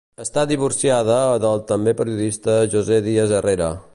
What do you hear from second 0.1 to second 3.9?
Està divorciada del també periodista José Díaz Herrera.